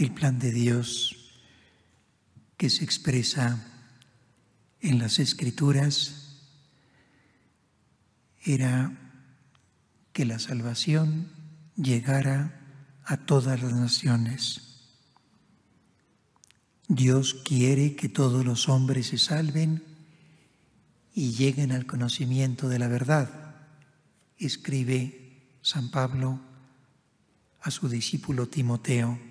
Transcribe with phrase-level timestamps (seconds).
[0.00, 1.16] el plan de Dios
[2.56, 3.66] que se expresa
[4.80, 6.40] en las escrituras
[8.42, 8.96] era
[10.14, 11.28] que la salvación
[11.76, 12.60] llegara
[13.04, 14.62] a todas las naciones.
[16.88, 19.84] Dios quiere que todos los hombres se salven
[21.14, 23.54] y lleguen al conocimiento de la verdad,
[24.38, 26.40] escribe San Pablo
[27.60, 29.29] a su discípulo Timoteo.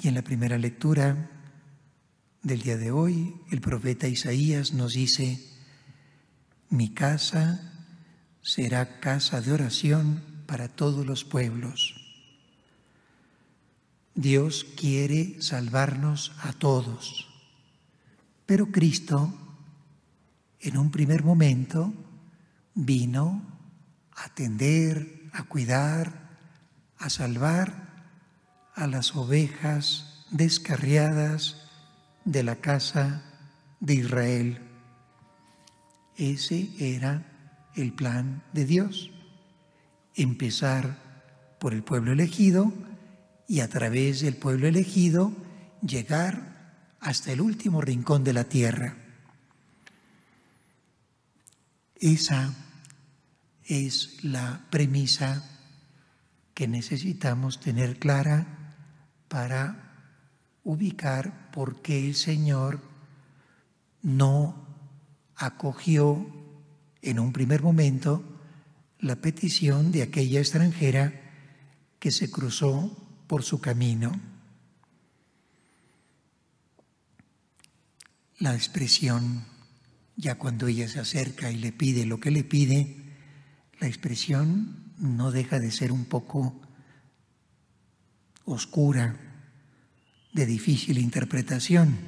[0.00, 1.28] Y en la primera lectura
[2.42, 5.44] del día de hoy, el profeta Isaías nos dice,
[6.70, 7.72] mi casa
[8.40, 11.96] será casa de oración para todos los pueblos.
[14.14, 17.28] Dios quiere salvarnos a todos,
[18.46, 19.34] pero Cristo
[20.60, 21.92] en un primer momento
[22.74, 23.42] vino
[24.14, 26.38] a atender, a cuidar,
[26.98, 27.87] a salvar
[28.78, 31.56] a las ovejas descarriadas
[32.24, 33.24] de la casa
[33.80, 34.60] de Israel.
[36.16, 39.10] Ese era el plan de Dios.
[40.14, 40.96] Empezar
[41.58, 42.72] por el pueblo elegido
[43.48, 45.32] y a través del pueblo elegido
[45.82, 48.96] llegar hasta el último rincón de la tierra.
[51.96, 52.54] Esa
[53.64, 55.44] es la premisa
[56.54, 58.57] que necesitamos tener clara
[59.28, 59.88] para
[60.64, 62.80] ubicar por qué el Señor
[64.02, 64.66] no
[65.36, 66.26] acogió
[67.02, 68.22] en un primer momento
[68.98, 71.12] la petición de aquella extranjera
[71.98, 74.20] que se cruzó por su camino.
[78.38, 79.44] La expresión
[80.18, 82.96] ya cuando ella se acerca y le pide lo que le pide,
[83.78, 86.60] la expresión no deja de ser un poco
[88.48, 89.16] oscura,
[90.32, 91.98] de difícil interpretación.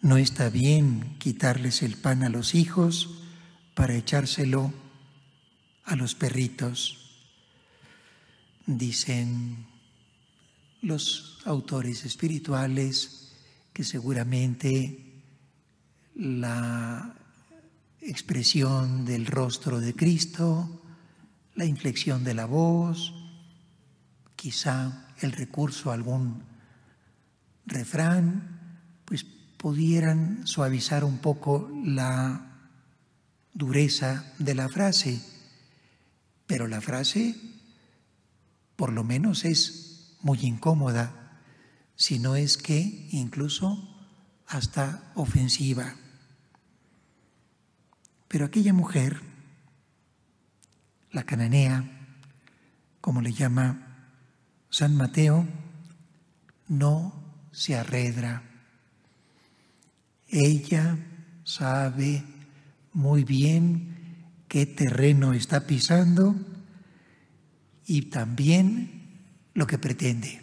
[0.00, 3.22] No está bien quitarles el pan a los hijos
[3.74, 4.72] para echárselo
[5.84, 7.26] a los perritos.
[8.66, 9.66] Dicen
[10.82, 13.32] los autores espirituales
[13.72, 15.22] que seguramente
[16.14, 17.14] la
[18.00, 20.82] expresión del rostro de Cristo,
[21.54, 23.25] la inflexión de la voz,
[24.36, 26.44] quizá el recurso a algún
[27.64, 32.70] refrán, pues pudieran suavizar un poco la
[33.52, 35.20] dureza de la frase.
[36.46, 37.34] Pero la frase,
[38.76, 41.40] por lo menos, es muy incómoda,
[41.96, 43.96] si no es que incluso
[44.46, 45.96] hasta ofensiva.
[48.28, 49.20] Pero aquella mujer,
[51.10, 51.84] la cananea,
[53.00, 53.85] como le llama
[54.70, 55.46] San Mateo,
[56.68, 57.12] no
[57.52, 58.42] se arredra.
[60.28, 60.98] Ella
[61.44, 62.22] sabe
[62.92, 63.96] muy bien
[64.48, 66.34] qué terreno está pisando
[67.86, 69.22] y también
[69.54, 70.42] lo que pretende.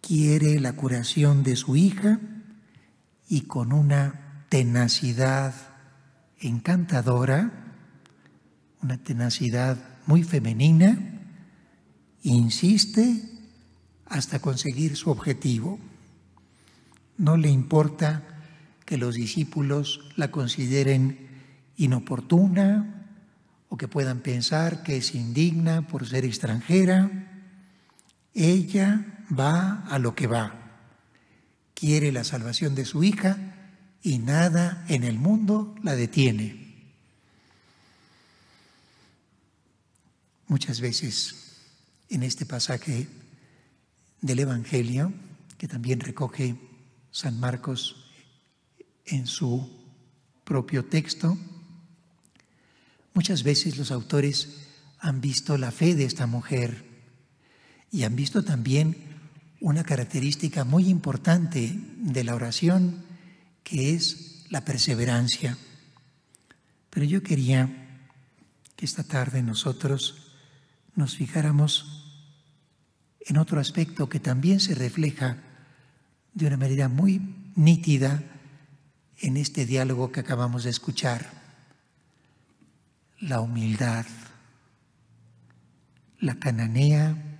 [0.00, 2.18] Quiere la curación de su hija
[3.28, 5.54] y con una tenacidad
[6.40, 7.52] encantadora,
[8.82, 11.17] una tenacidad muy femenina,
[12.22, 13.22] insiste
[14.06, 15.78] hasta conseguir su objetivo.
[17.16, 18.22] No le importa
[18.84, 21.28] que los discípulos la consideren
[21.76, 23.06] inoportuna
[23.68, 27.10] o que puedan pensar que es indigna por ser extranjera.
[28.34, 30.54] Ella va a lo que va.
[31.74, 33.36] Quiere la salvación de su hija
[34.02, 36.66] y nada en el mundo la detiene.
[40.46, 41.47] Muchas veces
[42.08, 43.08] en este pasaje
[44.20, 45.12] del Evangelio,
[45.56, 46.56] que también recoge
[47.10, 48.10] San Marcos
[49.06, 49.68] en su
[50.44, 51.36] propio texto,
[53.14, 54.66] muchas veces los autores
[54.98, 56.84] han visto la fe de esta mujer
[57.90, 58.96] y han visto también
[59.60, 63.04] una característica muy importante de la oración
[63.64, 65.58] que es la perseverancia.
[66.90, 68.00] Pero yo quería
[68.76, 70.32] que esta tarde nosotros
[70.94, 71.97] nos fijáramos
[73.28, 75.36] en otro aspecto que también se refleja
[76.32, 78.22] de una manera muy nítida
[79.18, 81.26] en este diálogo que acabamos de escuchar.
[83.20, 84.06] La humildad,
[86.20, 87.38] la cananea,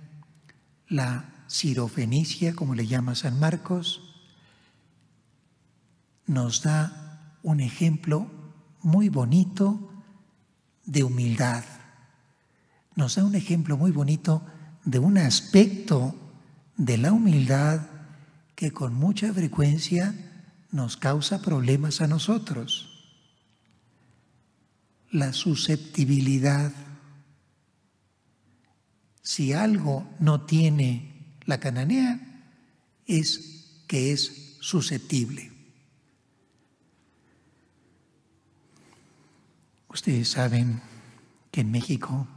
[0.87, 4.01] la sirofenicia, como le llama San Marcos,
[6.27, 8.29] nos da un ejemplo
[8.83, 9.91] muy bonito
[10.85, 11.63] de humildad.
[12.95, 14.58] Nos da un ejemplo muy bonito de
[14.97, 16.15] un aspecto
[16.77, 17.81] de la humildad
[18.55, 20.15] que con mucha frecuencia
[20.71, 23.13] nos causa problemas a nosotros.
[25.11, 26.71] La susceptibilidad.
[29.21, 32.19] Si algo no tiene la cananea,
[33.05, 35.51] es que es susceptible.
[39.89, 40.81] Ustedes saben
[41.51, 42.27] que en México,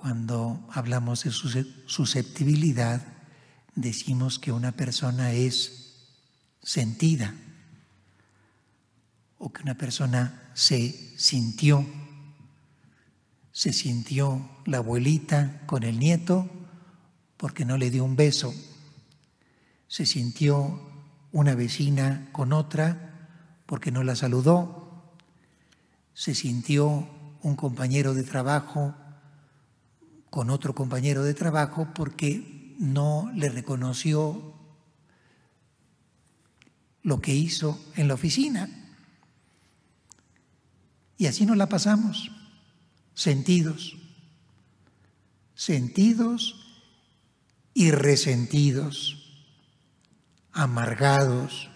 [0.00, 3.06] cuando hablamos de susceptibilidad,
[3.74, 6.08] decimos que una persona es
[6.62, 7.34] sentida
[9.36, 11.86] o que una persona se sintió,
[13.52, 16.48] se sintió la abuelita con el nieto
[17.36, 18.54] porque no le dio un beso,
[19.86, 20.80] se sintió
[21.30, 23.28] una vecina con otra
[23.66, 25.14] porque no la saludó,
[26.14, 27.06] se sintió
[27.42, 28.94] un compañero de trabajo
[30.30, 34.54] con otro compañero de trabajo porque no le reconoció
[37.02, 38.68] lo que hizo en la oficina.
[41.18, 42.30] Y así nos la pasamos,
[43.14, 43.96] sentidos,
[45.54, 46.56] sentidos
[47.74, 49.44] y resentidos,
[50.52, 51.68] amargados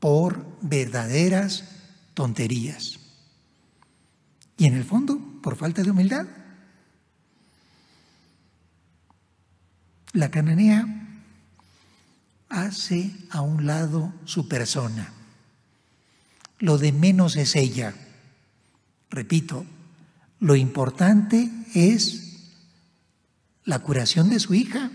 [0.00, 1.64] por verdaderas
[2.14, 2.98] tonterías.
[4.56, 6.26] Y en el fondo, por falta de humildad.
[10.14, 10.86] La cananea
[12.48, 15.12] hace a un lado su persona.
[16.60, 17.92] Lo de menos es ella.
[19.10, 19.66] Repito,
[20.38, 22.52] lo importante es
[23.64, 24.92] la curación de su hija.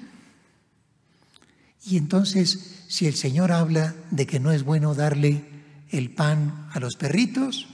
[1.86, 5.44] Y entonces, si el Señor habla de que no es bueno darle
[5.90, 7.68] el pan a los perritos,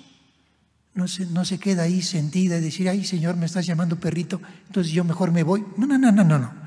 [0.96, 4.42] no se, no se queda ahí sentida y decir, ay Señor, me estás llamando perrito,
[4.66, 5.64] entonces yo mejor me voy.
[5.78, 6.65] No, no, no, no, no, no.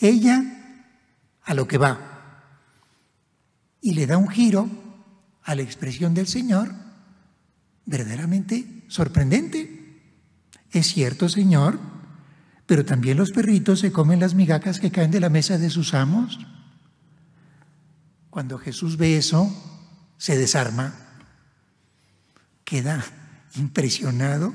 [0.00, 0.42] Ella
[1.42, 1.98] a lo que va
[3.80, 4.68] y le da un giro
[5.42, 6.74] a la expresión del Señor
[7.86, 10.00] verdaderamente sorprendente.
[10.70, 11.78] Es cierto, Señor,
[12.66, 15.92] pero también los perritos se comen las migajas que caen de la mesa de sus
[15.92, 16.38] amos.
[18.30, 19.52] Cuando Jesús ve eso,
[20.16, 20.94] se desarma,
[22.64, 23.04] queda
[23.56, 24.54] impresionado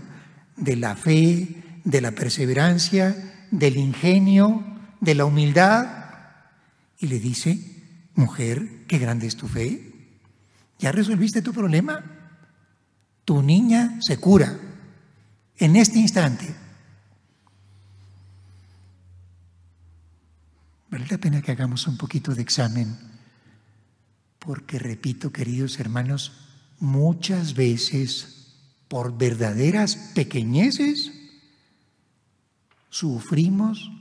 [0.56, 4.75] de la fe, de la perseverancia, del ingenio,
[5.06, 6.06] de la humildad,
[7.00, 7.76] y le dice,
[8.16, 9.94] Mujer, qué grande es tu fe.
[10.80, 12.04] ¿Ya resolviste tu problema?
[13.26, 14.58] Tu niña se cura
[15.58, 16.54] en este instante.
[20.90, 22.98] Vale la pena que hagamos un poquito de examen,
[24.40, 26.32] porque repito, queridos hermanos,
[26.80, 28.56] muchas veces
[28.88, 31.12] por verdaderas pequeñeces
[32.90, 33.92] sufrimos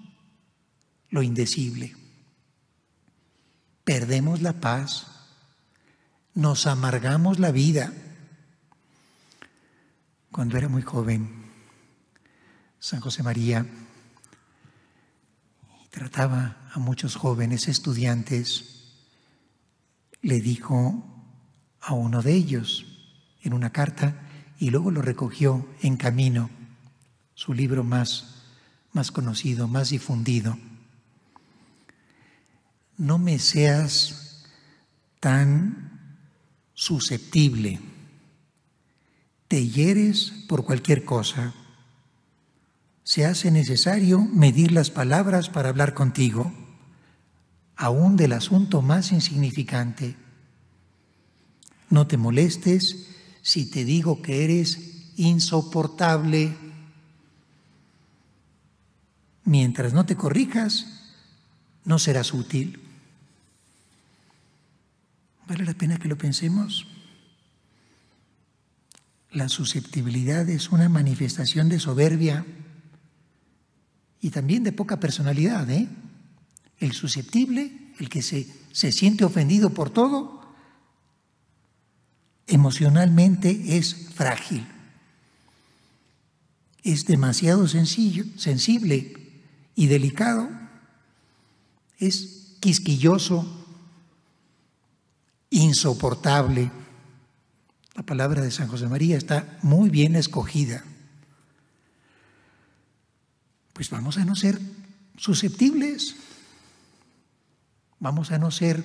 [1.14, 1.94] lo indecible
[3.84, 5.06] perdemos la paz,
[6.34, 7.92] nos amargamos la vida.
[10.32, 11.44] Cuando era muy joven,
[12.80, 13.66] San José María
[15.90, 18.96] trataba a muchos jóvenes estudiantes,
[20.22, 21.04] le dijo
[21.80, 22.86] a uno de ellos
[23.42, 24.22] en una carta
[24.58, 26.50] y luego lo recogió en camino,
[27.34, 28.46] su libro más,
[28.92, 30.56] más conocido, más difundido
[32.96, 34.44] no me seas
[35.20, 36.18] tan
[36.74, 37.80] susceptible.
[39.48, 41.54] Te hieres por cualquier cosa.
[43.02, 46.52] Se hace necesario medir las palabras para hablar contigo,
[47.76, 50.16] aún del asunto más insignificante.
[51.90, 53.08] No te molestes
[53.42, 56.56] si te digo que eres insoportable.
[59.44, 60.86] Mientras no te corrijas,
[61.84, 62.83] no serás útil.
[65.46, 66.86] ¿Vale la pena que lo pensemos?
[69.30, 72.46] La susceptibilidad es una manifestación de soberbia
[74.20, 75.68] y también de poca personalidad.
[75.70, 75.88] ¿eh?
[76.78, 80.40] El susceptible, el que se, se siente ofendido por todo,
[82.46, 84.66] emocionalmente es frágil,
[86.82, 89.14] es demasiado sencillo, sensible
[89.74, 90.48] y delicado,
[91.98, 93.63] es quisquilloso,
[95.54, 96.70] insoportable.
[97.94, 100.84] La palabra de San José María está muy bien escogida.
[103.72, 104.60] Pues vamos a no ser
[105.16, 106.16] susceptibles,
[108.00, 108.84] vamos a no ser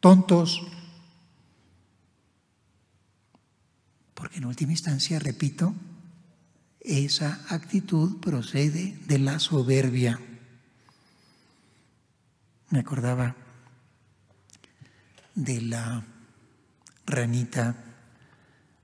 [0.00, 0.62] tontos,
[4.14, 5.74] porque en última instancia, repito,
[6.80, 10.20] esa actitud procede de la soberbia.
[12.70, 13.36] me acordaba
[15.34, 16.04] de la
[17.06, 17.76] ranita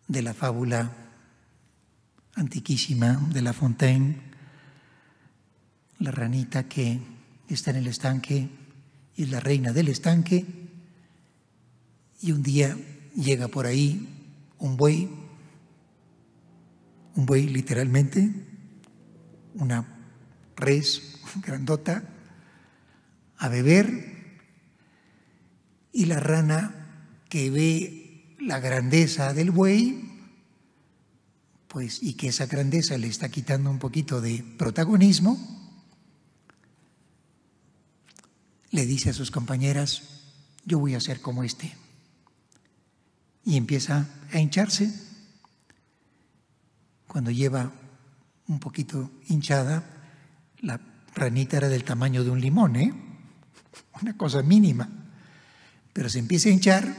[0.07, 0.91] de la fábula
[2.35, 4.17] antiquísima de La Fontaine,
[5.99, 7.01] la ranita que
[7.49, 8.49] está en el estanque
[9.17, 10.47] y es la reina del estanque,
[12.21, 12.77] y un día
[13.15, 14.09] llega por ahí
[14.59, 15.11] un buey,
[17.17, 18.31] un buey literalmente,
[19.55, 19.85] una
[20.57, 22.05] res grandota,
[23.39, 24.18] a beber,
[25.99, 30.09] y la rana que ve la grandeza del buey,
[31.67, 35.37] pues y que esa grandeza le está quitando un poquito de protagonismo,
[38.71, 40.23] le dice a sus compañeras,
[40.65, 41.77] yo voy a ser como este.
[43.45, 44.95] Y empieza a hincharse.
[47.09, 47.73] Cuando lleva
[48.47, 49.83] un poquito hinchada,
[50.61, 50.81] la
[51.17, 52.95] ranita era del tamaño de un limón, ¿eh?
[54.01, 55.08] Una cosa mínima.
[55.99, 56.95] Pero se empieza a hinchar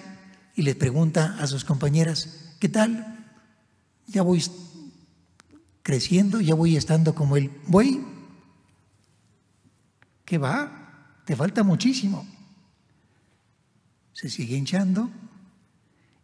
[0.57, 3.15] y le pregunta a sus compañeras, ¿qué tal?
[4.07, 4.43] ya voy
[5.83, 8.05] creciendo, ya voy estando como el buey.
[10.25, 11.21] ¿Qué va?
[11.23, 12.27] Te falta muchísimo.
[14.11, 15.09] Se sigue hinchando,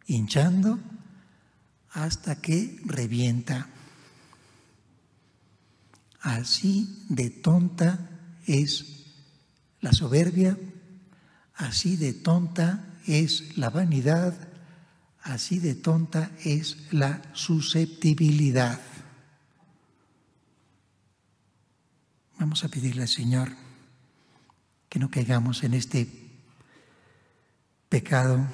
[0.06, 0.78] hinchando,
[1.92, 3.68] hasta que revienta.
[6.20, 8.10] Así de tonta
[8.46, 9.06] es
[9.80, 10.58] la soberbia,
[11.56, 14.34] así de tonta es la vanidad,
[15.26, 18.80] Así de tonta es la susceptibilidad.
[22.38, 23.50] Vamos a pedirle al Señor
[24.88, 26.08] que no caigamos en este
[27.88, 28.46] pecado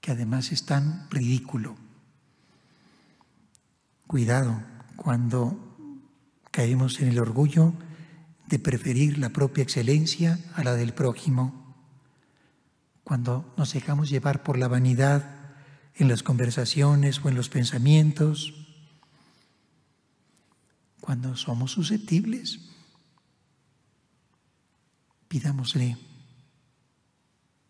[0.00, 1.76] que además es tan ridículo.
[4.06, 4.62] Cuidado
[4.94, 5.74] cuando
[6.52, 7.74] caemos en el orgullo
[8.46, 11.67] de preferir la propia excelencia a la del prójimo,
[13.08, 15.24] cuando nos dejamos llevar por la vanidad
[15.94, 18.52] en las conversaciones o en los pensamientos,
[21.00, 22.60] cuando somos susceptibles.
[25.26, 25.96] Pidámosle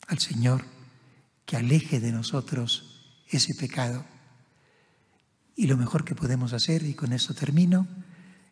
[0.08, 0.64] al Señor
[1.46, 4.04] que aleje de nosotros ese pecado.
[5.54, 7.86] Y lo mejor que podemos hacer, y con esto termino,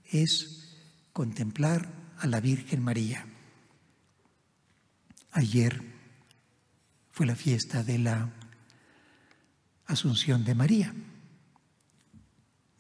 [0.05, 0.77] es
[1.13, 3.27] contemplar a la Virgen María.
[5.33, 5.96] Ayer
[7.17, 8.29] fue la fiesta de la
[9.87, 10.95] Asunción de María,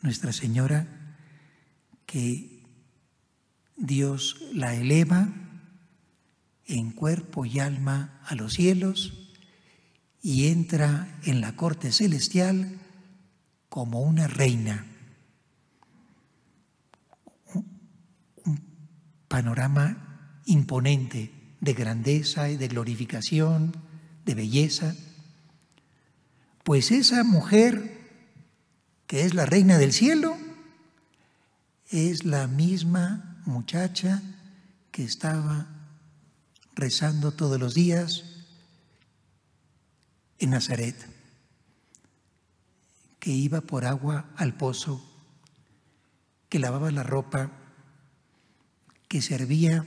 [0.02, 1.16] Nuestra Señora
[2.04, 2.62] que
[3.78, 5.30] Dios la eleva
[6.66, 9.32] en cuerpo y alma a los cielos
[10.20, 12.78] y entra en la corte celestial
[13.70, 14.84] como una reina.
[17.54, 18.60] Un
[19.28, 23.85] panorama imponente de grandeza y de glorificación,
[24.26, 24.94] de belleza
[26.66, 27.96] pues esa mujer,
[29.06, 30.36] que es la reina del cielo,
[31.90, 34.20] es la misma muchacha
[34.90, 35.68] que estaba
[36.74, 38.24] rezando todos los días
[40.40, 40.96] en Nazaret,
[43.20, 45.08] que iba por agua al pozo,
[46.48, 47.52] que lavaba la ropa,
[49.06, 49.86] que servía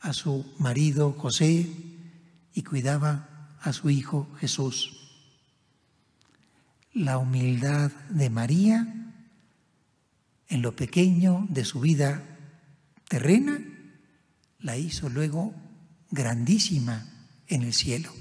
[0.00, 1.87] a su marido José
[2.58, 4.98] y cuidaba a su hijo Jesús
[6.92, 9.12] la humildad de María
[10.48, 12.20] en lo pequeño de su vida
[13.06, 13.60] terrena,
[14.58, 15.54] la hizo luego
[16.10, 17.06] grandísima
[17.46, 18.12] en el cielo.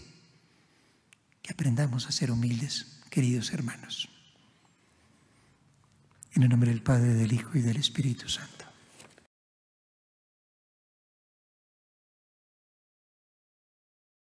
[1.42, 4.08] Que aprendamos a ser humildes, queridos hermanos.
[6.34, 8.57] En el nombre del Padre, del Hijo y del Espíritu Santo.